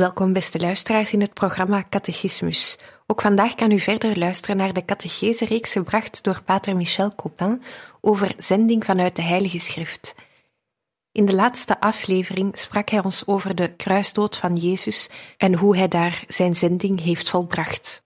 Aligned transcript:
Welkom 0.00 0.32
beste 0.32 0.58
luisteraars 0.58 1.12
in 1.12 1.20
het 1.20 1.34
programma 1.34 1.84
Catechismus. 1.88 2.78
Ook 3.06 3.20
vandaag 3.20 3.54
kan 3.54 3.70
u 3.70 3.80
verder 3.80 4.18
luisteren 4.18 4.56
naar 4.56 4.72
de 4.72 4.84
catechese-reeks 4.84 5.72
gebracht 5.72 6.24
door 6.24 6.42
pater 6.42 6.76
Michel 6.76 7.14
Copin 7.14 7.62
over 8.00 8.34
zending 8.36 8.84
vanuit 8.84 9.16
de 9.16 9.22
Heilige 9.22 9.58
Schrift. 9.58 10.14
In 11.12 11.26
de 11.26 11.34
laatste 11.34 11.80
aflevering 11.80 12.58
sprak 12.58 12.88
hij 12.88 13.04
ons 13.04 13.26
over 13.26 13.54
de 13.54 13.74
kruisdood 13.76 14.36
van 14.36 14.56
Jezus 14.56 15.08
en 15.36 15.54
hoe 15.54 15.76
hij 15.76 15.88
daar 15.88 16.24
zijn 16.28 16.56
zending 16.56 17.00
heeft 17.00 17.28
volbracht. 17.28 18.04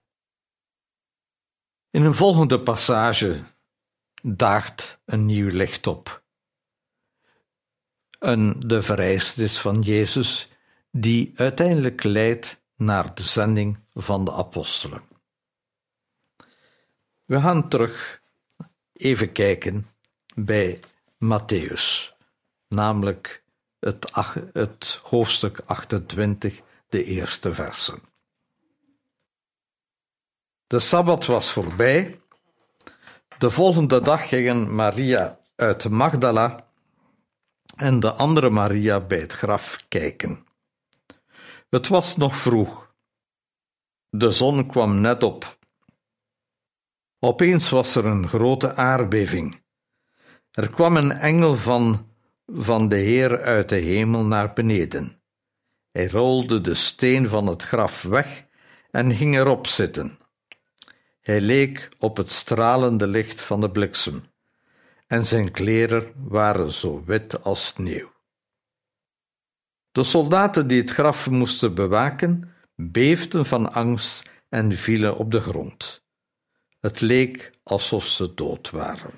In 1.89 2.03
een 2.05 2.15
volgende 2.15 2.59
passage 2.61 3.43
daagt 4.21 5.01
een 5.05 5.25
nieuw 5.25 5.49
licht 5.49 5.87
op. 5.87 6.23
En 8.19 8.59
de 8.59 8.81
vereistes 8.81 9.59
van 9.59 9.81
Jezus 9.81 10.53
die 10.97 11.31
uiteindelijk 11.35 12.03
leidt 12.03 12.61
naar 12.75 13.15
de 13.15 13.23
zending 13.23 13.79
van 13.93 14.25
de 14.25 14.31
apostelen. 14.31 15.01
We 17.25 17.41
gaan 17.41 17.69
terug 17.69 18.21
even 18.93 19.31
kijken 19.31 19.87
bij 20.35 20.79
Matthäus, 21.25 22.13
namelijk 22.67 23.43
het, 23.79 24.09
het 24.53 24.99
hoofdstuk 25.03 25.59
28, 25.65 26.61
de 26.89 27.03
eerste 27.03 27.53
versen. 27.53 27.99
De 30.67 30.79
sabbat 30.79 31.25
was 31.25 31.51
voorbij. 31.51 32.19
De 33.37 33.49
volgende 33.49 34.01
dag 34.01 34.27
gingen 34.27 34.75
Maria 34.75 35.39
uit 35.55 35.89
Magdala 35.89 36.67
en 37.75 37.99
de 37.99 38.11
andere 38.13 38.49
Maria 38.49 38.99
bij 38.99 39.19
het 39.19 39.33
graf 39.33 39.85
kijken. 39.87 40.45
Het 41.75 41.87
was 41.87 42.17
nog 42.17 42.37
vroeg. 42.37 42.93
De 44.09 44.31
zon 44.31 44.67
kwam 44.67 45.01
net 45.01 45.23
op. 45.23 45.57
Opeens 47.19 47.69
was 47.69 47.95
er 47.95 48.05
een 48.05 48.27
grote 48.27 48.75
aardbeving. 48.75 49.63
Er 50.51 50.69
kwam 50.69 50.97
een 50.97 51.11
engel 51.11 51.55
van, 51.55 52.11
van 52.45 52.87
de 52.87 52.95
Heer 52.95 53.41
uit 53.41 53.69
de 53.69 53.75
hemel 53.75 54.25
naar 54.25 54.53
beneden. 54.53 55.21
Hij 55.91 56.07
rolde 56.07 56.61
de 56.61 56.73
steen 56.73 57.29
van 57.29 57.47
het 57.47 57.63
graf 57.63 58.01
weg 58.01 58.45
en 58.91 59.15
ging 59.15 59.35
erop 59.35 59.67
zitten. 59.67 60.19
Hij 61.21 61.41
leek 61.41 61.89
op 61.99 62.17
het 62.17 62.31
stralende 62.31 63.07
licht 63.07 63.41
van 63.41 63.61
de 63.61 63.71
bliksem, 63.71 64.23
en 65.07 65.25
zijn 65.25 65.51
kleren 65.51 66.13
waren 66.15 66.71
zo 66.71 67.03
wit 67.05 67.43
als 67.43 67.65
sneeuw. 67.65 68.14
De 69.95 70.03
soldaten 70.03 70.67
die 70.67 70.81
het 70.81 70.91
graf 70.91 71.29
moesten 71.29 71.75
bewaken, 71.75 72.55
beefden 72.75 73.45
van 73.45 73.73
angst 73.73 74.29
en 74.49 74.71
vielen 74.71 75.17
op 75.17 75.31
de 75.31 75.41
grond. 75.41 76.03
Het 76.79 77.01
leek 77.01 77.51
alsof 77.63 78.05
ze 78.05 78.33
dood 78.33 78.69
waren. 78.69 79.13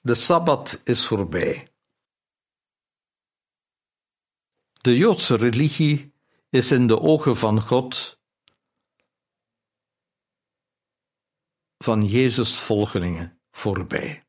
De 0.00 0.14
sabbat 0.14 0.80
is 0.84 1.06
voorbij. 1.06 1.72
De 4.72 4.96
Joodse 4.96 5.36
religie 5.36 6.14
is 6.48 6.70
in 6.70 6.86
de 6.86 7.00
ogen 7.00 7.36
van 7.36 7.60
God, 7.60 8.20
van 11.78 12.06
Jezus' 12.06 12.60
volgelingen, 12.60 13.40
voorbij. 13.50 14.23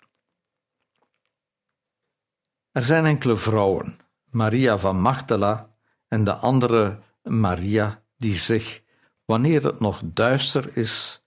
Er 2.76 2.84
zijn 2.84 3.06
enkele 3.06 3.38
vrouwen, 3.38 4.00
Maria 4.30 4.78
van 4.78 5.02
Magdala 5.02 5.76
en 6.08 6.24
de 6.24 6.34
andere 6.34 7.00
Maria, 7.24 8.04
die 8.18 8.36
zich, 8.36 8.84
wanneer 9.26 9.64
het 9.64 9.80
nog 9.80 10.02
duister 10.06 10.78
is, 10.78 11.24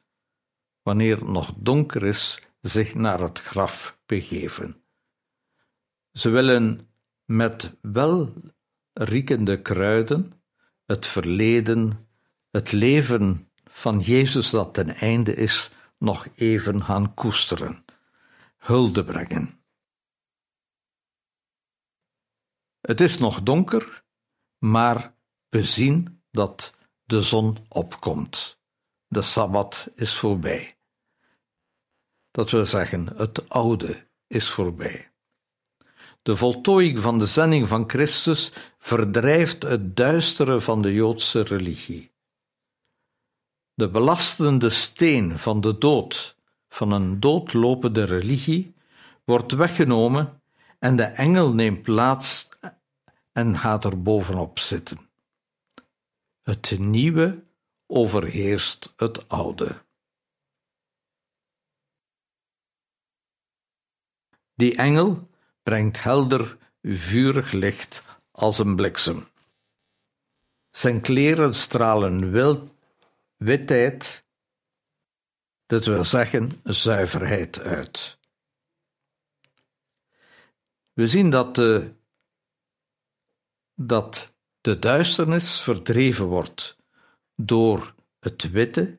wanneer 0.83 1.19
het 1.19 1.29
nog 1.29 1.53
donker 1.57 2.05
is, 2.05 2.49
zich 2.61 2.95
naar 2.95 3.21
het 3.21 3.41
graf 3.41 3.99
begeven. 4.07 4.83
Ze 6.13 6.29
willen 6.29 6.89
met 7.25 7.77
welriekende 7.81 9.63
kruiden 9.63 10.33
het 10.87 11.07
verleden, 11.07 12.09
het 12.51 12.73
leven 12.73 13.51
van 13.65 13.99
Jezus 13.99 14.51
dat 14.51 14.75
ten 14.75 14.89
einde 14.89 15.35
is, 15.35 15.71
nog 15.99 16.27
even 16.35 16.85
gaan 16.85 17.15
koesteren, 17.15 17.85
hulde 18.57 19.05
brengen. 19.05 19.58
Het 22.89 23.01
is 23.01 23.19
nog 23.19 23.43
donker, 23.43 24.05
maar 24.59 25.15
we 25.49 25.65
zien 25.65 26.23
dat 26.31 26.75
de 27.05 27.23
zon 27.23 27.57
opkomt. 27.69 28.59
De 29.07 29.23
sabbat 29.23 29.89
is 29.95 30.15
voorbij. 30.15 30.77
Dat 32.31 32.51
wil 32.51 32.65
zeggen, 32.65 33.07
het 33.17 33.49
oude 33.49 34.07
is 34.27 34.51
voorbij. 34.51 35.11
De 36.23 36.37
voltooiing 36.37 36.99
van 36.99 37.19
de 37.19 37.27
zending 37.27 37.69
van 37.69 37.85
Christus 37.87 38.53
verdrijft 38.79 39.63
het 39.63 39.97
duistere 39.97 40.61
van 40.61 40.83
de 40.83 40.93
Joodse 40.93 41.41
religie. 41.41 42.13
De 43.75 43.91
belastende 43.91 44.71
steen 44.71 45.39
van 45.39 45.61
de 45.61 45.79
dood 45.79 46.37
van 46.69 46.93
een 46.93 47.21
doodlopende 47.21 48.05
religie 48.05 48.75
wordt 49.25 49.53
weggenomen 49.53 50.43
en 50.79 50.97
de 50.97 51.03
engel 51.03 51.55
neemt 51.55 51.83
plaats 51.83 52.49
en 53.39 53.59
gaat 53.59 53.85
er 53.85 54.03
bovenop 54.03 54.59
zitten. 54.59 55.11
Het 56.43 56.79
nieuwe 56.79 57.43
overheerst 57.87 58.93
het 58.97 59.29
oude. 59.29 59.83
Die 64.55 64.77
engel 64.77 65.29
brengt 65.63 66.03
helder, 66.03 66.57
vurig 66.83 67.53
licht 67.53 68.03
als 68.31 68.59
een 68.59 68.77
bliksem. 68.77 69.29
Zijn 70.71 71.01
kleren 71.01 71.55
stralen 71.55 72.31
wild, 72.31 72.71
witheid, 73.37 74.25
dat 75.67 75.85
wil 75.85 76.05
zeggen 76.05 76.61
zuiverheid 76.63 77.59
uit. 77.59 78.19
We 80.93 81.09
zien 81.09 81.31
dat 81.31 81.55
de 81.55 81.97
dat 83.81 84.37
de 84.61 84.79
duisternis 84.79 85.61
verdreven 85.61 86.27
wordt 86.27 86.77
door 87.37 87.95
het 88.21 88.51
witte, 88.51 88.99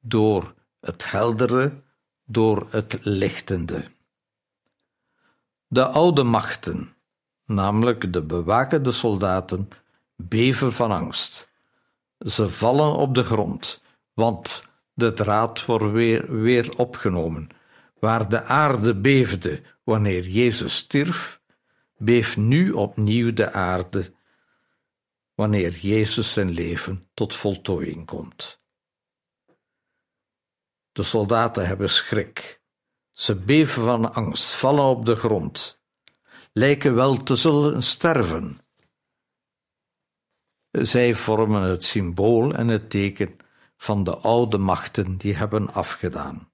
door 0.00 0.54
het 0.80 1.10
heldere, 1.10 1.82
door 2.24 2.66
het 2.70 2.98
lichtende. 3.02 3.84
De 5.66 5.84
oude 5.86 6.22
machten, 6.22 6.96
namelijk 7.44 8.12
de 8.12 8.22
bewakende 8.22 8.92
soldaten, 8.92 9.68
beven 10.16 10.72
van 10.72 10.90
angst. 10.90 11.50
Ze 12.18 12.50
vallen 12.50 12.92
op 12.92 13.14
de 13.14 13.24
grond, 13.24 13.82
want 14.14 14.64
de 14.94 15.12
draad 15.12 15.64
wordt 15.64 15.92
weer, 15.92 16.40
weer 16.40 16.76
opgenomen. 16.76 17.48
Waar 18.00 18.28
de 18.28 18.42
aarde 18.42 18.94
beefde 18.94 19.62
wanneer 19.84 20.26
Jezus 20.26 20.76
stierf, 20.76 21.37
beeft 21.98 22.36
nu 22.36 22.72
opnieuw 22.72 23.32
de 23.32 23.52
aarde 23.52 24.14
wanneer 25.34 25.72
Jezus 25.72 26.32
zijn 26.32 26.50
leven 26.50 27.10
tot 27.14 27.34
voltooiing 27.34 28.06
komt. 28.06 28.60
De 30.92 31.02
soldaten 31.02 31.66
hebben 31.66 31.90
schrik. 31.90 32.62
Ze 33.12 33.36
beven 33.36 33.82
van 33.84 34.14
angst, 34.14 34.54
vallen 34.54 34.84
op 34.84 35.04
de 35.04 35.16
grond, 35.16 35.82
lijken 36.52 36.94
wel 36.94 37.16
te 37.16 37.36
zullen 37.36 37.82
sterven. 37.82 38.60
Zij 40.70 41.14
vormen 41.14 41.62
het 41.62 41.84
symbool 41.84 42.54
en 42.54 42.68
het 42.68 42.90
teken 42.90 43.36
van 43.76 44.04
de 44.04 44.16
oude 44.16 44.58
machten 44.58 45.16
die 45.16 45.34
hebben 45.34 45.72
afgedaan. 45.72 46.52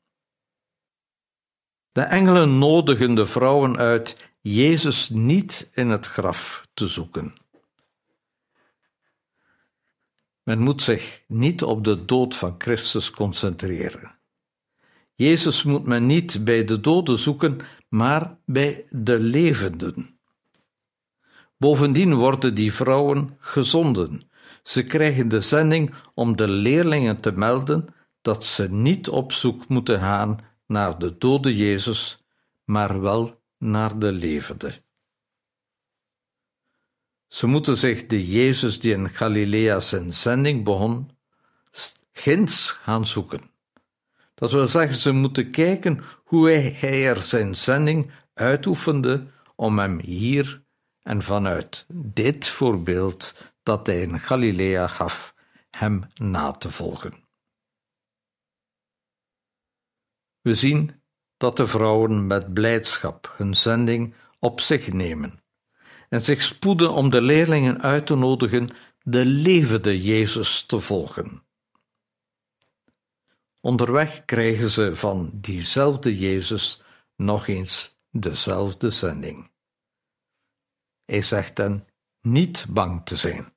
De 1.93 2.03
engelen 2.03 2.59
nodigen 2.59 3.15
de 3.15 3.27
vrouwen 3.27 3.77
uit 3.77 4.34
Jezus 4.47 5.09
niet 5.09 5.69
in 5.73 5.89
het 5.89 6.07
graf 6.07 6.67
te 6.75 6.89
zoeken. 6.89 7.35
Men 10.43 10.59
moet 10.59 10.83
zich 10.83 11.23
niet 11.27 11.63
op 11.63 11.85
de 11.85 12.05
dood 12.05 12.35
van 12.35 12.55
Christus 12.59 13.11
concentreren. 13.11 14.19
Jezus 15.15 15.63
moet 15.63 15.87
men 15.87 16.07
niet 16.07 16.45
bij 16.45 16.65
de 16.65 16.81
doden 16.81 17.19
zoeken, 17.19 17.61
maar 17.89 18.37
bij 18.47 18.85
de 18.91 19.21
levenden. 19.21 20.19
Bovendien 21.57 22.15
worden 22.15 22.55
die 22.55 22.73
vrouwen 22.75 23.37
gezonden. 23.39 24.23
Ze 24.63 24.83
krijgen 24.83 25.29
de 25.29 25.41
zending 25.41 25.95
om 26.15 26.37
de 26.37 26.49
leerlingen 26.49 27.21
te 27.21 27.33
melden 27.33 27.87
dat 28.23 28.45
ze 28.45 28.71
niet 28.71 29.09
op 29.09 29.33
zoek 29.33 29.69
moeten 29.69 30.01
gaan 30.01 30.39
naar 30.67 30.99
de 30.99 31.19
dode 31.19 31.57
Jezus, 31.57 32.25
maar 32.65 33.01
wel 33.01 33.43
naar 33.65 33.99
de 33.99 34.13
levende. 34.13 34.83
Ze 37.27 37.47
moeten 37.47 37.77
zich 37.77 38.07
de 38.07 38.27
Jezus 38.27 38.81
die 38.81 38.93
in 38.93 39.11
Galilea 39.11 39.81
zijn 39.81 40.13
zending 40.13 40.65
begon, 40.65 41.11
ginds 42.13 42.71
gaan 42.71 43.07
zoeken. 43.07 43.41
Dat 44.35 44.51
wil 44.51 44.69
zeggen, 44.69 44.99
ze 44.99 45.13
moeten 45.13 45.51
kijken 45.51 46.03
hoe 46.25 46.51
hij 46.51 47.09
er 47.09 47.23
zijn 47.23 47.57
zending 47.57 48.13
uitoefende 48.35 49.27
om 49.57 49.79
hem 49.79 50.01
hier 50.01 50.63
en 51.03 51.23
vanuit 51.23 51.87
dit 51.89 52.49
voorbeeld 52.49 53.53
dat 53.63 53.87
hij 53.87 54.01
in 54.01 54.21
Galilea 54.21 54.87
gaf, 54.87 55.35
hem 55.71 56.05
na 56.15 56.51
te 56.51 56.71
volgen. 56.71 57.25
We 60.41 60.55
zien 60.55 61.03
dat 61.37 61.57
de 61.57 61.67
vrouwen 61.67 62.27
met 62.27 62.55
blijdschap 62.55 63.35
hun 63.37 63.57
zending 63.57 64.15
op 64.39 64.61
zich 64.61 64.93
nemen 64.93 65.43
en 66.09 66.21
zich 66.21 66.43
spoeden 66.43 66.93
om 66.93 67.11
de 67.11 67.21
leerlingen 67.21 67.83
uit 67.83 68.07
te 68.07 68.15
nodigen 68.15 68.69
de 69.03 69.25
levende 69.25 70.03
Jezus 70.03 70.63
te 70.63 70.81
volgen. 70.81 71.43
Onderweg 73.61 74.25
krijgen 74.25 74.71
ze 74.71 74.97
van 74.97 75.31
diezelfde 75.35 76.19
Jezus 76.19 76.83
nog 77.17 77.47
eens 77.47 77.97
dezelfde 78.11 78.91
zending. 78.91 79.51
Hij 81.05 81.23
zegt 81.23 81.59
hen 81.59 81.87
niet 82.21 82.67
bang 82.69 83.05
te 83.05 83.17
zijn. 83.17 83.53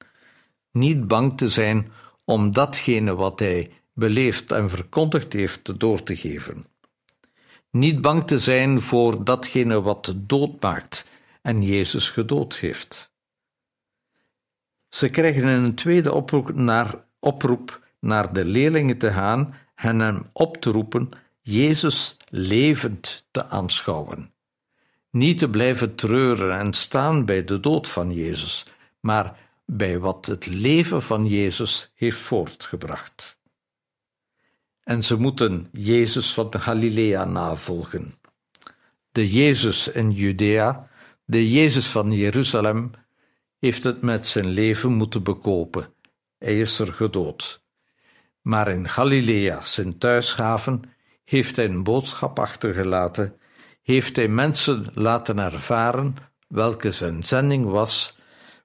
Niet 0.71 1.07
bang 1.07 1.37
te 1.37 1.49
zijn 1.49 1.91
om 2.25 2.51
datgene 2.51 3.15
wat 3.15 3.39
hij 3.39 3.71
beleefd 3.93 4.51
en 4.51 4.69
verkondigd 4.69 5.33
heeft 5.33 5.79
door 5.79 6.03
te 6.03 6.15
geven. 6.15 6.65
Niet 7.77 8.01
bang 8.01 8.23
te 8.23 8.39
zijn 8.39 8.81
voor 8.81 9.23
datgene 9.23 9.81
wat 9.81 10.13
dood 10.17 10.61
maakt 10.61 11.07
en 11.41 11.63
Jezus 11.63 12.09
gedood 12.09 12.55
heeft. 12.55 13.11
Ze 14.89 15.09
krijgen 15.09 15.47
een 15.47 15.75
tweede 15.75 16.13
oproep 16.13 16.53
naar, 16.53 16.95
oproep 17.19 17.87
naar 17.99 18.33
de 18.33 18.45
leerlingen 18.45 18.97
te 18.97 19.11
gaan 19.11 19.55
en 19.75 19.99
hem 19.99 20.29
op 20.33 20.57
te 20.57 20.69
roepen 20.69 21.09
Jezus 21.41 22.17
levend 22.29 23.27
te 23.31 23.45
aanschouwen. 23.45 24.33
Niet 25.11 25.39
te 25.39 25.49
blijven 25.49 25.95
treuren 25.95 26.59
en 26.59 26.73
staan 26.73 27.25
bij 27.25 27.43
de 27.43 27.59
dood 27.59 27.87
van 27.87 28.13
Jezus, 28.13 28.65
maar 28.99 29.39
bij 29.65 29.99
wat 29.99 30.25
het 30.25 30.45
leven 30.45 31.01
van 31.01 31.27
Jezus 31.27 31.91
heeft 31.95 32.19
voortgebracht. 32.19 33.39
En 34.87 35.03
ze 35.03 35.19
moeten 35.19 35.69
Jezus 35.71 36.33
van 36.33 36.49
de 36.49 36.59
Galilea 36.59 37.25
navolgen. 37.25 38.13
De 39.11 39.31
Jezus 39.31 39.87
in 39.87 40.11
Judea, 40.11 40.89
de 41.25 41.51
Jezus 41.51 41.87
van 41.87 42.11
Jeruzalem, 42.11 42.91
heeft 43.59 43.83
het 43.83 44.01
met 44.01 44.27
zijn 44.27 44.47
leven 44.47 44.93
moeten 44.93 45.23
bekopen. 45.23 45.93
Hij 46.37 46.59
is 46.59 46.79
er 46.79 46.93
gedood. 46.93 47.63
Maar 48.41 48.67
in 48.67 48.89
Galilea, 48.89 49.61
zijn 49.61 49.97
thuishaven, 49.97 50.81
heeft 51.23 51.55
hij 51.55 51.65
een 51.65 51.83
boodschap 51.83 52.39
achtergelaten, 52.39 53.35
heeft 53.83 54.15
hij 54.15 54.27
mensen 54.27 54.85
laten 54.93 55.39
ervaren 55.39 56.15
welke 56.47 56.91
zijn 56.91 57.23
zending 57.23 57.65
was, 57.65 58.17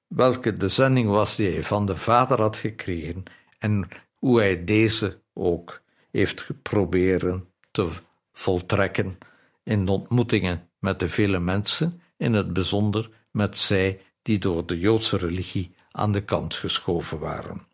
welke 0.07 0.53
de 0.53 0.69
zending 0.69 1.09
was 1.09 1.37
die 1.37 1.53
hij 1.53 1.63
van 1.63 1.87
de 1.87 1.97
Vader 1.97 2.41
had 2.41 2.57
gekregen 2.57 3.23
en 3.59 3.89
hoe 4.19 4.39
hij 4.39 4.65
deze 4.65 5.21
ook 5.35 5.81
heeft 6.12 6.43
geprobeerd 6.43 7.41
te 7.70 7.88
voltrekken 8.32 9.19
in 9.62 9.88
ontmoetingen 9.88 10.70
met 10.79 10.99
de 10.99 11.09
vele 11.09 11.38
mensen, 11.38 12.03
in 12.17 12.32
het 12.32 12.53
bijzonder 12.53 13.11
met 13.31 13.59
zij 13.59 14.00
die 14.23 14.38
door 14.38 14.67
de 14.67 14.79
Joodse 14.79 15.17
religie 15.17 15.75
aan 15.91 16.12
de 16.12 16.25
kant 16.25 16.55
geschoven 16.55 17.19
waren. 17.19 17.67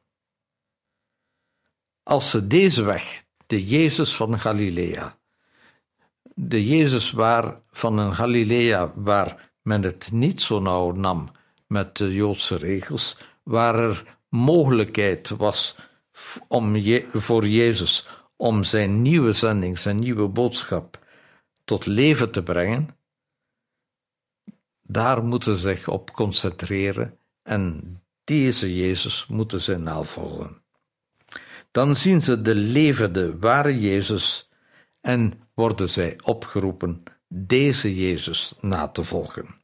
Als 2.02 2.30
ze 2.30 2.46
deze 2.46 2.82
weg, 2.82 3.24
de 3.46 3.66
Jezus 3.66 4.16
van 4.16 4.38
Galilea, 4.38 5.18
de 6.34 6.66
Jezus 6.66 7.10
waar, 7.10 7.60
van 7.70 7.98
een 7.98 8.14
Galilea 8.14 8.92
waar 8.94 9.52
men 9.62 9.82
het 9.82 10.12
niet 10.12 10.42
zo 10.42 10.60
nauw 10.60 10.92
nam 10.92 11.30
met 11.66 11.96
de 11.96 12.14
Joodse 12.14 12.56
regels, 12.56 13.16
waar 13.42 13.78
er 13.78 14.18
mogelijkheid 14.28 15.28
was 15.28 15.76
om 16.48 16.76
je, 16.76 17.06
voor 17.12 17.46
Jezus 17.46 18.06
om 18.40 18.64
zijn 18.64 19.02
nieuwe 19.02 19.32
zending, 19.32 19.78
zijn 19.78 19.98
nieuwe 19.98 20.28
boodschap 20.28 21.06
tot 21.64 21.86
leven 21.86 22.30
te 22.30 22.42
brengen, 22.42 22.88
daar 24.82 25.24
moeten 25.24 25.56
ze 25.56 25.62
zich 25.62 25.88
op 25.88 26.12
concentreren 26.12 27.18
en 27.42 27.96
deze 28.24 28.76
Jezus 28.76 29.26
moeten 29.26 29.60
ze 29.60 29.76
navolgen. 29.76 30.62
Dan 31.70 31.96
zien 31.96 32.22
ze 32.22 32.42
de 32.42 32.54
levende, 32.54 33.38
ware 33.38 33.80
Jezus 33.80 34.50
en 35.00 35.40
worden 35.54 35.88
zij 35.88 36.18
opgeroepen 36.24 37.02
deze 37.28 37.94
Jezus 37.94 38.54
na 38.60 38.88
te 38.88 39.04
volgen. 39.04 39.57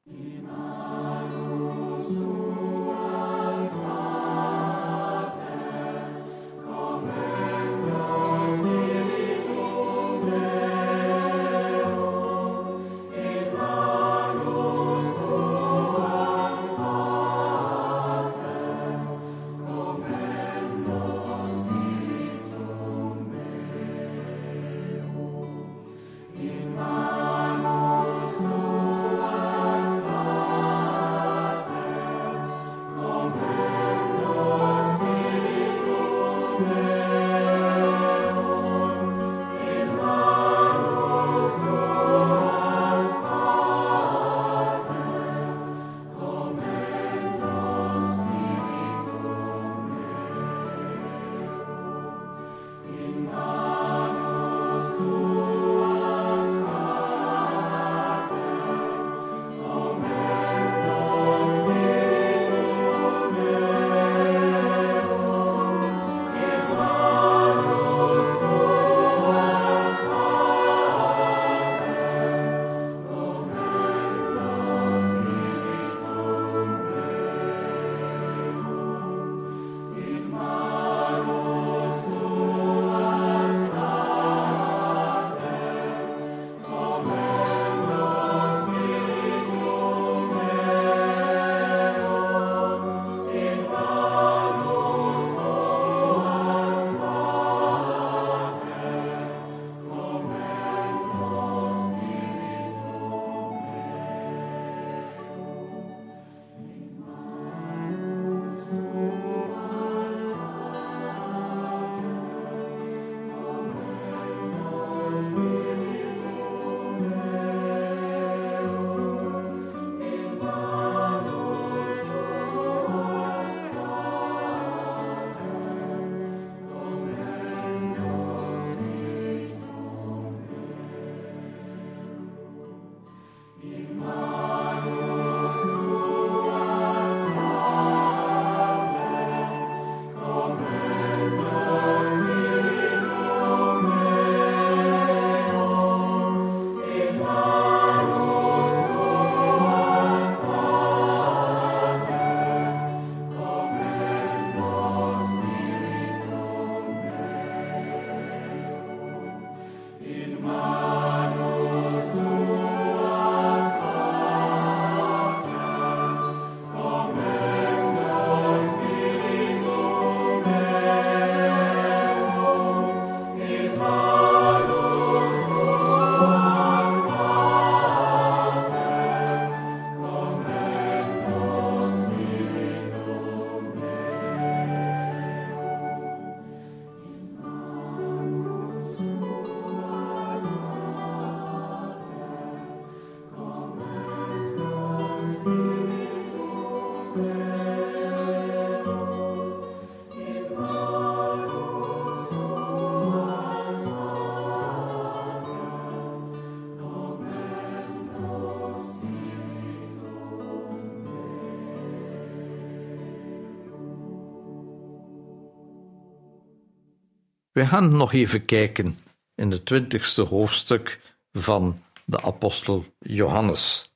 We 217.55 217.67
gaan 217.67 217.97
nog 217.97 218.13
even 218.13 218.45
kijken 218.45 218.99
in 219.35 219.51
het 219.51 219.67
twintigste 219.67 220.23
hoofdstuk 220.23 221.01
van 221.33 221.83
de 222.05 222.23
apostel 222.23 222.85
Johannes. 222.99 223.93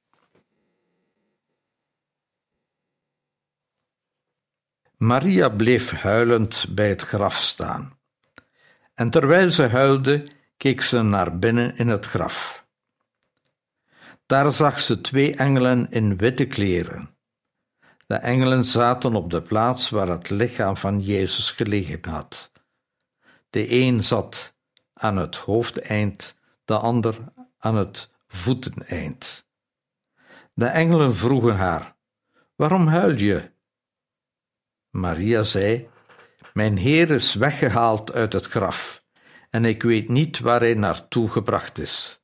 Maria 4.96 5.48
bleef 5.48 5.90
huilend 5.90 6.66
bij 6.70 6.88
het 6.88 7.02
graf 7.02 7.34
staan. 7.34 7.98
En 8.94 9.10
terwijl 9.10 9.50
ze 9.50 9.62
huilde, 9.62 10.26
keek 10.56 10.80
ze 10.80 11.02
naar 11.02 11.38
binnen 11.38 11.76
in 11.76 11.88
het 11.88 12.06
graf. 12.06 12.66
Daar 14.26 14.52
zag 14.52 14.80
ze 14.80 15.00
twee 15.00 15.34
engelen 15.36 15.90
in 15.90 16.16
witte 16.16 16.46
kleren. 16.46 17.16
De 18.06 18.14
engelen 18.14 18.64
zaten 18.64 19.14
op 19.14 19.30
de 19.30 19.42
plaats 19.42 19.90
waar 19.90 20.08
het 20.08 20.30
lichaam 20.30 20.76
van 20.76 21.00
Jezus 21.00 21.50
gelegen 21.50 22.08
had. 22.08 22.47
De 23.50 23.70
een 23.70 24.04
zat 24.04 24.54
aan 24.92 25.16
het 25.16 25.36
hoofdeind, 25.36 26.38
de 26.64 26.78
ander 26.78 27.32
aan 27.58 27.76
het 27.76 28.10
voeteneind. 28.26 29.46
De 30.54 30.66
engelen 30.66 31.14
vroegen 31.14 31.56
haar: 31.56 31.96
Waarom 32.56 32.86
huil 32.86 33.16
je? 33.16 33.50
Maria 34.90 35.42
zei: 35.42 35.88
Mijn 36.52 36.76
Heer 36.76 37.10
is 37.10 37.34
weggehaald 37.34 38.12
uit 38.12 38.32
het 38.32 38.46
graf, 38.46 39.04
en 39.50 39.64
ik 39.64 39.82
weet 39.82 40.08
niet 40.08 40.38
waar 40.38 40.60
hij 40.60 40.74
naartoe 40.74 41.30
gebracht 41.30 41.78
is. 41.78 42.22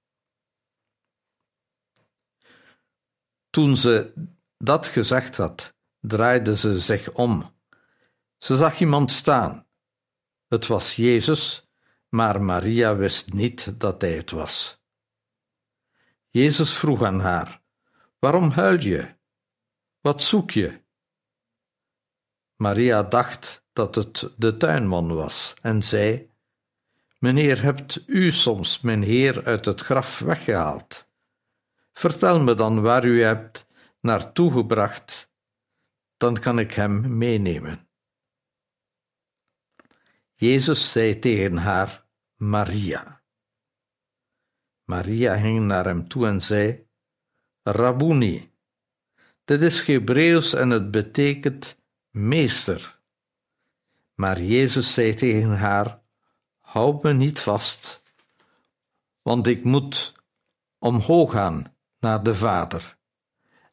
Toen 3.51 3.77
ze 3.77 4.13
dat 4.59 4.87
gezegd 4.87 5.37
had, 5.37 5.75
draaide 6.01 6.57
ze 6.57 6.81
zich 6.81 7.13
om. 7.13 7.53
Ze 8.39 8.57
zag 8.57 8.81
iemand 8.81 9.13
staan. 9.13 9.64
Het 10.49 10.67
was 10.67 10.97
Jezus, 10.97 11.71
maar 12.09 12.43
Maria 12.43 12.97
wist 12.97 13.33
niet 13.33 13.81
dat 13.81 14.01
hij 14.01 14.13
het 14.13 14.31
was. 14.31 14.83
Jezus 16.29 16.77
vroeg 16.77 17.03
aan 17.03 17.21
haar: 17.21 17.63
Waarom 18.19 18.51
huil 18.51 18.81
je? 18.81 19.17
Wat 20.01 20.23
zoek 20.23 20.51
je? 20.51 20.83
Maria 22.57 23.03
dacht 23.03 23.67
dat 23.73 23.95
het 23.95 24.33
de 24.37 24.57
tuinman 24.57 25.15
was 25.15 25.55
en 25.63 25.83
zei: 25.83 26.31
Meneer, 27.19 27.63
hebt 27.63 28.03
u 28.07 28.33
soms 28.33 28.81
mijn 28.81 29.03
heer 29.03 29.45
uit 29.45 29.65
het 29.65 29.81
graf 29.81 30.19
weggehaald? 30.19 31.09
Vertel 31.93 32.41
me 32.41 32.55
dan 32.55 32.83
waar 32.83 33.05
u 33.05 33.23
hebt 33.23 33.67
naartoe 34.01 34.53
gebracht, 34.53 35.33
dan 36.17 36.39
kan 36.39 36.59
ik 36.59 36.73
hem 36.73 37.19
meenemen. 37.19 37.84
Jezus 40.35 40.93
zei 40.93 41.19
tegen 41.19 41.57
haar: 41.57 42.07
Maria. 42.37 43.23
Maria 44.85 45.37
ging 45.37 45.61
naar 45.61 45.85
hem 45.85 46.09
toe 46.09 46.27
en 46.27 46.43
zei: 46.43 46.87
Rabuni. 47.63 48.53
Dit 49.45 49.63
is 49.63 49.83
Hebreeuws 49.83 50.55
en 50.55 50.71
het 50.71 50.91
betekent 50.91 51.83
meester. 52.11 53.01
Maar 54.15 54.41
Jezus 54.43 54.95
zei 54.95 55.15
tegen 55.15 55.57
haar: 55.57 56.03
Houd 56.61 57.03
me 57.03 57.13
niet 57.13 57.41
vast, 57.41 58.03
want 59.23 59.47
ik 59.47 59.65
moet 59.65 60.15
omhoog 60.79 61.33
gaan 61.33 61.77
naar 62.01 62.23
de 62.23 62.35
Vader. 62.35 62.97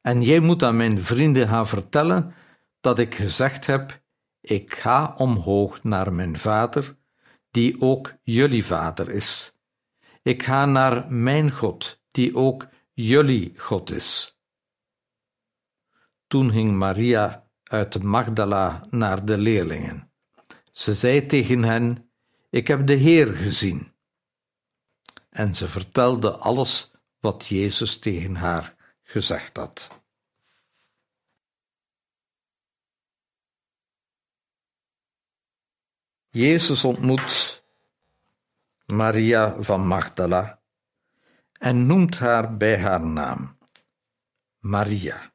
En 0.01 0.21
jij 0.21 0.39
moet 0.39 0.63
aan 0.63 0.77
mijn 0.77 1.01
vrienden 1.01 1.47
gaan 1.47 1.67
vertellen 1.67 2.33
dat 2.81 2.99
ik 2.99 3.15
gezegd 3.15 3.65
heb: 3.65 4.00
Ik 4.41 4.73
ga 4.73 5.13
omhoog 5.17 5.83
naar 5.83 6.13
mijn 6.13 6.37
Vader, 6.37 6.97
die 7.51 7.81
ook 7.81 8.13
jullie 8.23 8.65
Vader 8.65 9.09
is. 9.09 9.59
Ik 10.21 10.43
ga 10.43 10.65
naar 10.65 11.11
mijn 11.11 11.51
God, 11.51 12.03
die 12.11 12.35
ook 12.35 12.67
jullie 12.93 13.53
God 13.59 13.91
is. 13.91 14.39
Toen 16.27 16.51
ging 16.51 16.77
Maria 16.77 17.49
uit 17.63 18.03
Magdala 18.03 18.87
naar 18.89 19.25
de 19.25 19.37
leerlingen. 19.37 20.11
Ze 20.71 20.93
zei 20.93 21.25
tegen 21.25 21.63
hen: 21.63 22.11
Ik 22.49 22.67
heb 22.67 22.87
de 22.87 22.93
Heer 22.93 23.27
gezien. 23.27 23.93
En 25.29 25.55
ze 25.55 25.67
vertelde 25.67 26.31
alles 26.31 26.91
wat 27.19 27.47
Jezus 27.47 27.99
tegen 27.99 28.35
haar 28.35 28.75
gezegd 29.03 29.57
had. 29.57 30.00
Jezus 36.33 36.83
ontmoet 36.83 37.63
Maria 38.85 39.55
van 39.59 39.87
Magdala 39.87 40.61
en 41.59 41.85
noemt 41.85 42.17
haar 42.17 42.57
bij 42.57 42.79
haar 42.79 43.01
naam, 43.01 43.57
Maria. 44.59 45.33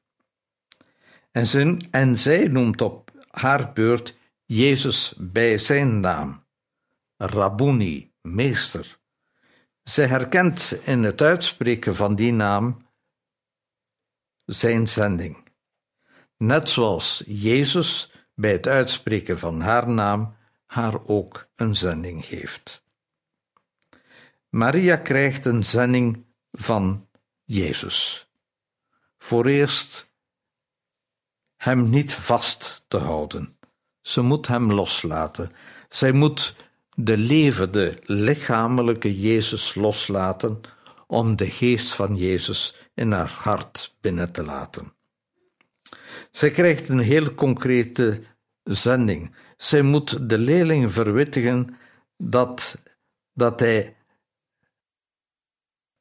En, 1.31 1.79
en 1.91 2.19
zij 2.19 2.49
noemt 2.49 2.83
op 2.83 3.11
haar 3.31 3.73
beurt 3.73 4.17
Jezus 4.45 5.15
bij 5.19 5.59
zijn 5.59 6.01
naam, 6.01 6.47
Rabuni, 7.17 8.13
meester. 8.21 8.99
Zij 9.83 10.07
herkent 10.07 10.79
in 10.85 11.03
het 11.03 11.23
uitspreken 11.23 11.97
van 11.97 12.15
die 12.15 12.33
naam 12.33 12.89
zijn 14.45 14.89
zending. 14.89 15.49
Net 16.37 16.71
zoals 16.71 17.23
Jezus 17.27 18.13
bij 18.35 18.53
het 18.53 18.67
uitspreken 18.67 19.39
van 19.39 19.61
haar 19.61 19.89
naam 19.89 20.35
haar 20.67 21.07
ook 21.07 21.49
een 21.57 21.77
zending 21.77 22.25
geeft. 22.25 22.85
Maria 24.49 24.97
krijgt 24.97 25.45
een 25.45 25.65
zending 25.65 26.25
van 26.53 27.09
Jezus. 27.45 28.29
Voor 29.19 29.47
eerst 29.47 30.11
hem 31.57 31.89
niet 31.89 32.15
vast 32.15 32.85
te 32.89 32.97
houden. 32.97 33.59
Ze 34.01 34.21
moet 34.21 34.47
hem 34.47 34.73
loslaten. 34.73 35.53
Zij 35.89 36.13
moet 36.13 36.57
de 36.97 37.17
levende, 37.17 37.99
lichamelijke 38.05 39.21
Jezus 39.21 39.75
loslaten 39.75 40.61
om 41.07 41.37
de 41.37 41.51
geest 41.51 41.93
van 41.93 42.17
Jezus 42.17 42.75
in 42.95 43.13
haar 43.13 43.31
hart 43.31 43.97
binnen 44.01 44.33
te 44.33 44.45
laten. 44.45 44.95
Zij 46.31 46.51
krijgt 46.51 46.89
een 46.89 46.99
heel 46.99 47.35
concrete 47.35 48.23
zending. 48.69 49.35
Zij 49.57 49.83
moet 49.83 50.29
de 50.29 50.39
leerling 50.39 50.93
verwittigen 50.93 51.77
dat, 52.17 52.83
dat 53.33 53.61
hij 53.61 53.97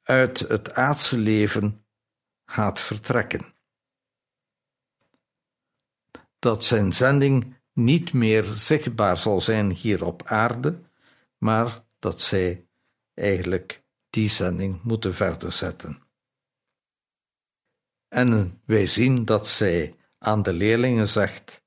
uit 0.03 0.39
het 0.39 0.73
aardse 0.73 1.17
leven 1.17 1.85
gaat 2.45 2.79
vertrekken 2.79 3.55
dat 6.45 6.65
zijn 6.65 6.93
zending 6.93 7.55
niet 7.73 8.13
meer 8.13 8.43
zichtbaar 8.43 9.17
zal 9.17 9.41
zijn 9.41 9.71
hier 9.71 10.05
op 10.05 10.23
aarde, 10.25 10.79
maar 11.37 11.79
dat 11.99 12.21
zij 12.21 12.67
eigenlijk 13.13 13.83
die 14.09 14.29
zending 14.29 14.83
moeten 14.83 15.13
verder 15.13 15.51
zetten. 15.51 16.03
En 18.07 18.61
wij 18.65 18.85
zien 18.85 19.25
dat 19.25 19.47
zij 19.47 19.95
aan 20.17 20.43
de 20.43 20.53
leerlingen 20.53 21.07
zegt: 21.07 21.63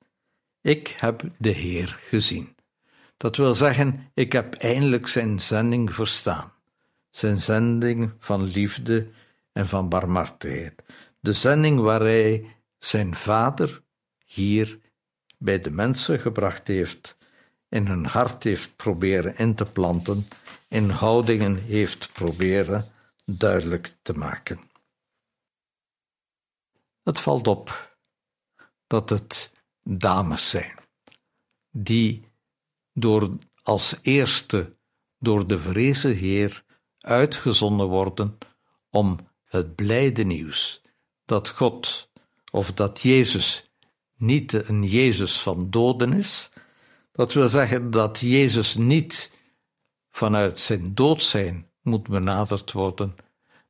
Ik 0.61 0.87
heb 0.87 1.23
de 1.37 1.49
Heer 1.49 1.99
gezien. 2.07 2.55
Dat 3.17 3.35
wil 3.35 3.53
zeggen, 3.53 4.11
ik 4.13 4.31
heb 4.31 4.53
eindelijk 4.53 5.07
zijn 5.07 5.39
zending 5.39 5.93
verstaan. 5.93 6.53
Zijn 7.09 7.41
zending 7.41 8.13
van 8.19 8.43
liefde 8.43 9.09
en 9.51 9.67
van 9.67 9.89
barmhartigheid. 9.89 10.83
De 11.19 11.33
zending 11.33 11.79
waar 11.79 12.01
hij 12.01 12.55
zijn 12.77 13.15
vader 13.15 13.81
hier 14.25 14.79
bij 15.37 15.61
de 15.61 15.71
mensen 15.71 16.19
gebracht 16.19 16.67
heeft, 16.67 17.17
in 17.69 17.87
hun 17.87 18.05
hart 18.05 18.43
heeft 18.43 18.75
proberen 18.75 19.37
in 19.37 19.55
te 19.55 19.65
planten, 19.65 20.27
in 20.67 20.89
houdingen 20.89 21.63
heeft 21.63 22.11
proberen 22.11 22.91
duidelijk 23.25 23.93
te 24.01 24.13
maken. 24.13 24.59
Het 27.03 27.19
valt 27.19 27.47
op 27.47 27.97
dat 28.87 29.09
het 29.09 29.53
dames 29.97 30.49
zijn, 30.49 30.73
die 31.71 32.23
door 32.93 33.37
als 33.63 33.95
eerste 34.01 34.77
door 35.19 35.47
de 35.47 35.59
vrezen 35.59 36.15
Heer 36.15 36.63
uitgezonden 36.99 37.87
worden 37.87 38.37
om 38.89 39.17
het 39.43 39.75
blijde 39.75 40.23
nieuws 40.23 40.81
dat 41.25 41.49
God 41.49 42.09
of 42.51 42.73
dat 42.73 43.01
Jezus 43.01 43.71
niet 44.17 44.53
een 44.53 44.83
Jezus 44.83 45.39
van 45.39 45.69
doden 45.69 46.13
is. 46.13 46.49
Dat 47.11 47.33
wil 47.33 47.49
zeggen 47.49 47.91
dat 47.91 48.19
Jezus 48.19 48.75
niet 48.75 49.33
vanuit 50.11 50.59
zijn 50.59 50.93
dood 50.95 51.23
zijn 51.23 51.71
moet 51.81 52.07
benaderd 52.07 52.71
worden, 52.71 53.15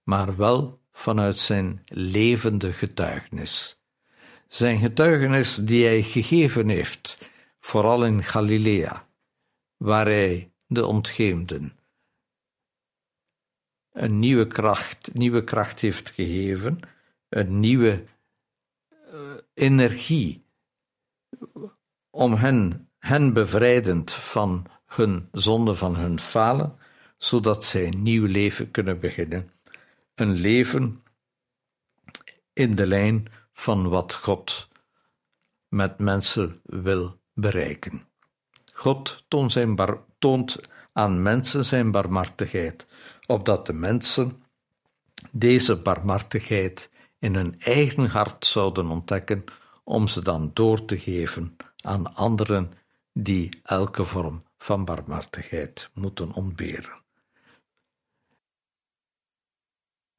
maar 0.03 0.35
wel 0.35 0.81
vanuit 0.91 1.39
zijn 1.39 1.81
levende 1.85 2.73
getuigenis. 2.73 3.78
Zijn 4.49 4.79
getuigenis 4.79 5.55
die 5.55 5.85
hij 5.85 6.01
gegeven 6.01 6.69
heeft, 6.69 7.29
vooral 7.59 8.05
in 8.05 8.23
Galilea, 8.23 9.05
waar 9.77 10.05
hij 10.05 10.51
de 10.67 10.85
ontgeemden 10.85 11.79
een 13.99 14.19
nieuwe 14.19 14.47
kracht, 14.47 15.13
nieuwe 15.13 15.43
kracht 15.43 15.79
heeft 15.79 16.09
gegeven, 16.09 16.79
een 17.29 17.59
nieuwe 17.59 18.03
uh, 19.13 19.19
energie 19.53 20.45
om 22.09 22.33
hen, 22.33 22.89
hen 22.99 23.33
bevrijdend 23.33 24.13
van 24.13 24.65
hun 24.85 25.27
zonde, 25.31 25.75
van 25.75 25.95
hun 25.95 26.19
falen, 26.19 26.77
zodat 27.17 27.65
zij 27.65 27.87
een 27.87 28.01
nieuw 28.01 28.25
leven 28.25 28.71
kunnen 28.71 28.99
beginnen. 28.99 29.49
Een 30.15 30.33
leven 30.33 31.03
in 32.53 32.75
de 32.75 32.87
lijn 32.87 33.27
van 33.59 33.89
wat 33.89 34.13
God 34.13 34.67
met 35.67 35.99
mensen 35.99 36.61
wil 36.63 37.19
bereiken. 37.33 38.03
God 38.73 39.23
toont, 39.27 39.51
zijn 39.51 39.75
bar, 39.75 40.03
toont 40.19 40.59
aan 40.93 41.21
mensen 41.21 41.65
zijn 41.65 41.91
barmhartigheid, 41.91 42.87
opdat 43.25 43.65
de 43.65 43.73
mensen 43.73 44.43
deze 45.31 45.75
barmhartigheid 45.81 46.89
in 47.19 47.35
hun 47.35 47.59
eigen 47.59 48.05
hart 48.05 48.45
zouden 48.45 48.89
ontdekken, 48.89 49.43
om 49.83 50.07
ze 50.07 50.21
dan 50.21 50.51
door 50.53 50.85
te 50.85 50.99
geven 50.99 51.55
aan 51.81 52.15
anderen 52.15 52.71
die 53.13 53.59
elke 53.63 54.05
vorm 54.05 54.43
van 54.57 54.85
barmhartigheid 54.85 55.89
moeten 55.93 56.31
ontberen. 56.31 57.01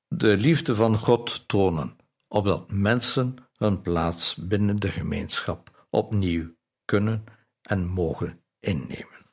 De 0.09 0.37
liefde 0.37 0.75
van 0.75 0.99
God 0.99 1.49
tonen, 1.49 2.00
opdat 2.33 2.71
mensen 2.71 3.37
hun 3.57 3.81
plaats 3.81 4.35
binnen 4.35 4.77
de 4.77 4.91
gemeenschap 4.91 5.87
opnieuw 5.91 6.55
kunnen 6.85 7.25
en 7.63 7.87
mogen 7.87 8.43
innemen. 8.61 9.27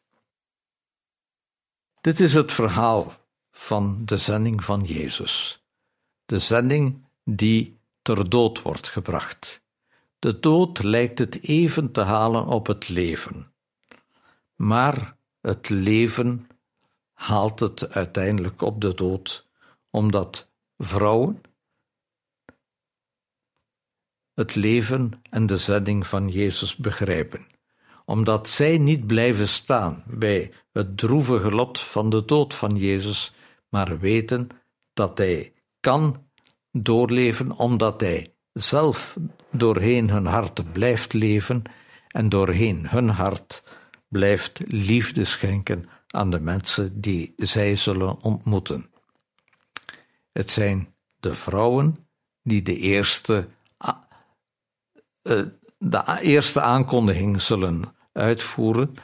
Dit 2.01 2.19
is 2.19 2.33
het 2.33 2.51
verhaal 2.51 3.13
van 3.51 4.05
de 4.05 4.17
zending 4.17 4.63
van 4.63 4.81
Jezus. 4.81 5.65
De 6.25 6.39
zending 6.39 7.07
die 7.23 7.79
ter 8.01 8.29
dood 8.29 8.62
wordt 8.62 8.88
gebracht. 8.88 9.65
De 10.19 10.39
dood 10.39 10.83
lijkt 10.83 11.19
het 11.19 11.41
even 11.41 11.91
te 11.91 12.01
halen 12.01 12.45
op 12.45 12.67
het 12.67 12.89
leven. 12.89 13.53
Maar 14.55 15.17
het 15.41 15.69
leven 15.69 16.47
haalt 17.13 17.60
het 17.60 17.89
uiteindelijk 17.89 18.62
op 18.62 18.81
de 18.81 18.93
dood, 18.93 19.47
omdat 19.89 20.51
vrouwen 20.77 21.41
het 24.38 24.56
leven 24.56 25.12
en 25.30 25.45
de 25.45 25.58
zending 25.58 26.08
van 26.08 26.28
Jezus 26.30 26.76
begrijpen, 26.76 27.47
omdat 28.06 28.50
zij 28.50 28.78
niet 28.78 29.08
blijven 29.08 29.47
staan 29.47 30.04
bij 30.08 30.52
het 30.71 30.97
droevige 30.97 31.52
lot 31.52 31.80
van 31.80 32.10
de 32.10 32.26
dood 32.26 32.54
van 32.54 32.76
Jezus, 32.76 33.34
maar 33.69 34.00
weten 34.00 34.47
dat 34.93 35.17
hij 35.17 35.54
kan 35.80 36.26
doorleven 36.71 37.52
omdat 37.52 38.02
hij 38.02 38.34
zelf 38.54 39.17
doorheen 39.52 40.10
hun 40.10 40.26
hart 40.26 40.71
blijft 40.71 41.13
leven 41.13 41.62
en 42.08 42.30
doorheen 42.30 42.88
hun 42.88 43.10
hart 43.10 43.63
blijft 44.08 44.60
liefde 44.67 45.26
schenken 45.26 45.86
aan 46.08 46.30
de 46.30 46.39
mensen 46.39 47.02
die 47.02 47.34
zij 47.36 47.76
zullen 47.76 48.21
ontmoeten. 48.21 48.89
Het 50.32 50.52
zijn 50.52 50.93
de 51.19 51.36
vrouwen 51.36 52.08
die 52.41 52.62
de 52.62 52.76
eerste, 52.76 53.47
de 55.78 56.18
eerste 56.22 56.62
aankondiging 56.62 57.42
zullen 57.42 57.96
uitvoeren 58.13 58.96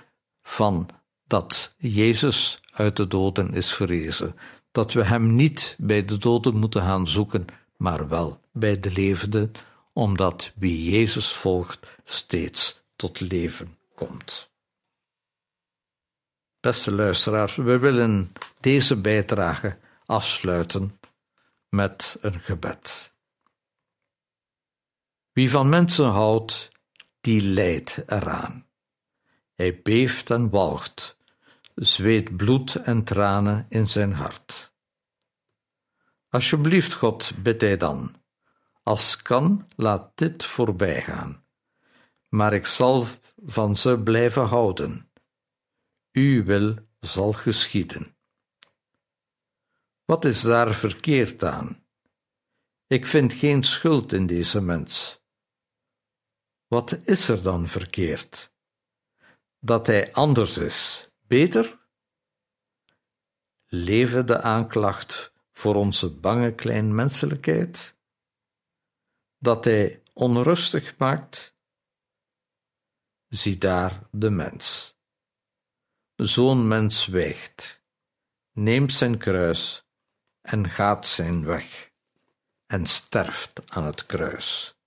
van 0.42 0.90
dat 1.28 1.76
Jezus 1.78 2.62
uit 2.72 2.98
de 2.98 3.08
doden 3.08 3.54
is 3.54 3.74
verrezen. 3.74 4.36
Dat 4.72 4.94
we 4.94 5.04
Hem 5.04 5.36
niet 5.36 5.76
bij 5.80 6.06
de 6.06 6.18
doden 6.18 6.56
moeten 6.56 6.82
gaan 6.82 7.08
zoeken, 7.08 7.46
maar 7.78 8.08
wel 8.08 8.40
bij 8.52 8.80
de 8.80 8.92
levenden, 8.92 9.52
omdat 9.94 10.52
wie 10.56 10.92
Jezus 10.92 11.32
volgt 11.32 11.88
steeds 12.04 12.82
tot 12.96 13.20
leven 13.20 13.78
komt. 13.96 14.52
Beste 16.60 16.92
luisteraars, 16.92 17.56
we 17.56 17.78
willen 17.78 18.32
deze 18.60 19.02
bijdrage 19.02 19.78
afsluiten 20.06 21.00
met 21.70 22.18
een 22.22 22.40
gebed. 22.40 23.13
Wie 25.34 25.50
van 25.50 25.70
mensen 25.70 26.06
houdt, 26.06 26.70
die 27.22 27.42
lijdt 27.42 28.04
eraan. 28.08 28.68
Hij 29.54 29.82
beeft 29.82 30.30
en 30.30 30.50
walgt, 30.50 31.18
zweet 31.76 32.38
bloed 32.38 32.76
en 32.76 33.04
tranen 33.04 33.66
in 33.70 33.88
zijn 33.88 34.14
hart. 34.14 34.74
Alsjeblieft, 36.30 36.94
God, 36.94 37.34
bid 37.44 37.62
hij 37.62 37.78
dan. 37.78 38.16
Als 38.84 39.22
kan, 39.22 39.68
laat 39.76 40.18
dit 40.18 40.46
voorbij 40.46 41.02
gaan. 41.02 41.46
Maar 42.30 42.54
ik 42.54 42.66
zal 42.66 43.08
van 43.46 43.78
ze 43.78 44.00
blijven 44.00 44.46
houden. 44.46 45.12
Uw 46.12 46.44
wil 46.44 46.76
zal 47.00 47.34
geschieden. 47.34 48.16
Wat 50.06 50.26
is 50.26 50.42
daar 50.42 50.74
verkeerd 50.74 51.44
aan? 51.44 51.86
Ik 52.88 53.08
vind 53.08 53.34
geen 53.34 53.64
schuld 53.64 54.14
in 54.14 54.26
deze 54.26 54.62
mens. 54.62 55.23
Wat 56.74 57.00
is 57.04 57.30
er 57.30 57.42
dan 57.42 57.68
verkeerd? 57.68 58.54
Dat 59.60 59.88
hij 59.88 60.14
anders 60.14 60.58
is, 60.58 61.10
beter? 61.28 61.80
Leven 63.66 64.26
de 64.26 64.42
aanklacht 64.42 65.34
voor 65.52 65.76
onze 65.76 66.10
bange 66.10 66.56
klein 66.56 66.96
menselijkheid? 66.96 67.98
Dat 69.38 69.64
hij 69.66 70.02
onrustig 70.14 70.98
maakt? 70.98 71.56
Zie 73.30 73.58
daar 73.58 74.08
de 74.12 74.30
mens. 74.30 74.96
Zo'n 76.16 76.68
mens 76.68 77.06
weegt, 77.06 77.84
neemt 78.52 78.94
zijn 78.94 79.18
kruis 79.18 79.86
en 80.42 80.70
gaat 80.70 81.08
zijn 81.08 81.46
weg 81.46 81.92
en 82.66 82.86
sterft 82.86 83.72
aan 83.72 83.86
het 83.86 84.06
kruis. 84.06 84.78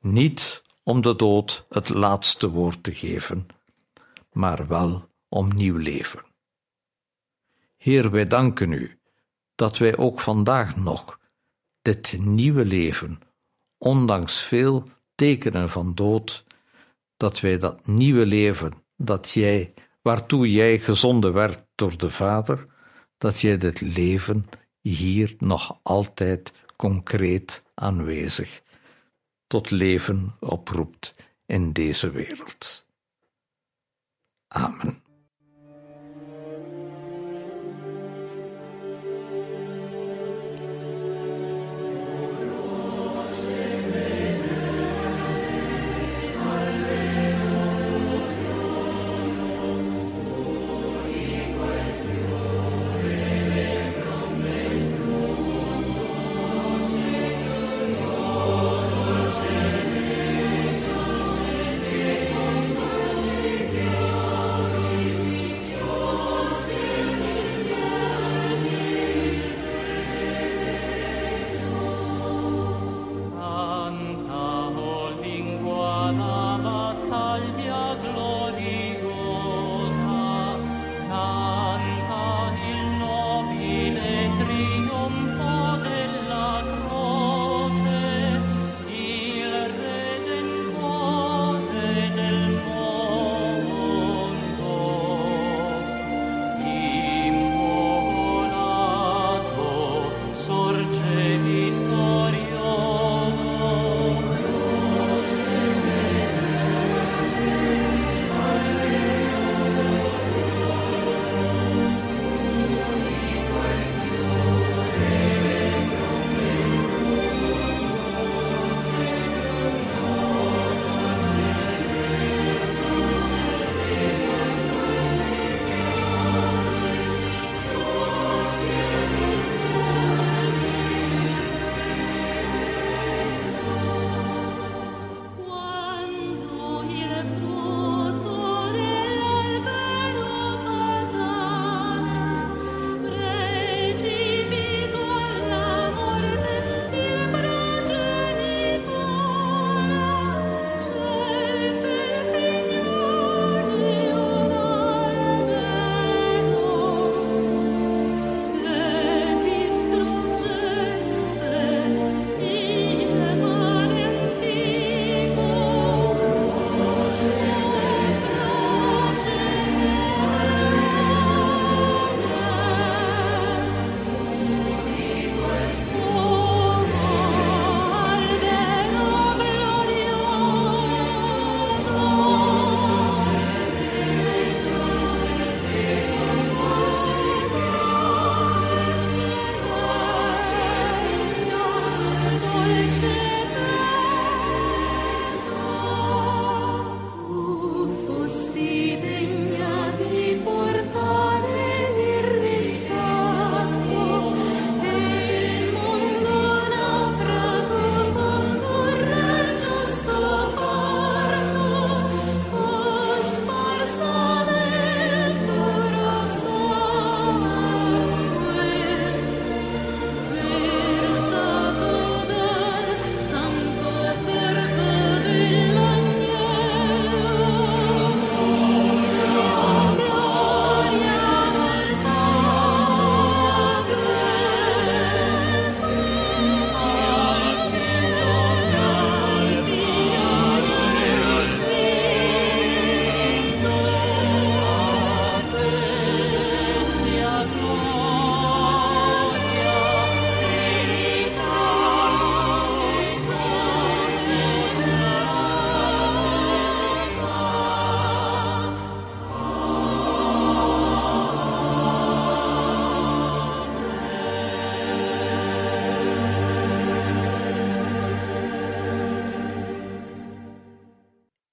Niet 0.00 0.62
om 0.90 1.00
de 1.00 1.16
dood 1.16 1.66
het 1.68 1.88
laatste 1.88 2.50
woord 2.50 2.82
te 2.82 2.94
geven, 2.94 3.46
maar 4.32 4.66
wel 4.66 5.08
om 5.28 5.54
nieuw 5.54 5.76
leven. 5.76 6.20
Heer, 7.76 8.10
wij 8.10 8.26
danken 8.26 8.72
u 8.72 8.98
dat 9.54 9.78
wij 9.78 9.96
ook 9.96 10.20
vandaag 10.20 10.76
nog 10.76 11.18
dit 11.82 12.16
nieuwe 12.20 12.64
leven, 12.64 13.20
ondanks 13.78 14.42
veel 14.42 14.84
tekenen 15.14 15.70
van 15.70 15.94
dood, 15.94 16.44
dat 17.16 17.40
wij 17.40 17.58
dat 17.58 17.86
nieuwe 17.86 18.26
leven 18.26 18.72
dat 18.96 19.30
jij, 19.30 19.74
waartoe 20.02 20.50
jij 20.50 20.78
gezonden 20.78 21.32
werd 21.32 21.66
door 21.74 21.98
de 21.98 22.10
Vader, 22.10 22.66
dat 23.18 23.40
jij 23.40 23.56
dit 23.56 23.80
leven 23.80 24.46
hier 24.80 25.34
nog 25.38 25.78
altijd 25.82 26.52
concreet 26.76 27.64
aanwezig 27.74 28.62
tot 29.50 29.70
leven 29.70 30.36
oproept 30.40 31.14
in 31.46 31.72
deze 31.72 32.10
wereld. 32.10 32.86
Amen. 34.48 35.02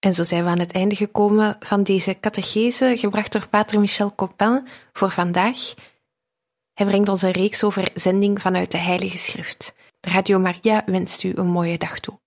En 0.08 0.14
zo 0.14 0.24
zijn 0.24 0.44
we 0.44 0.50
aan 0.50 0.60
het 0.60 0.72
einde 0.72 0.96
gekomen 0.96 1.56
van 1.60 1.84
deze 1.84 2.20
catechese, 2.20 2.94
gebracht 2.98 3.32
door 3.32 3.48
Pater 3.48 3.80
Michel 3.80 4.16
Copin 4.16 4.68
voor 4.94 5.12
vandaag. 5.12 5.74
Hij 6.74 6.86
brengt 6.86 7.10
ons 7.10 7.22
een 7.22 7.32
reeks 7.32 7.64
over 7.64 7.92
zending 7.94 8.42
vanuit 8.42 8.72
de 8.72 8.78
Heilige 8.78 9.18
Schrift. 9.18 9.74
Radio 10.02 10.40
Maria 10.40 10.84
wenst 10.86 11.24
u 11.24 11.32
een 11.36 11.48
mooie 11.48 11.78
dag 11.78 12.00
toe. 12.00 12.20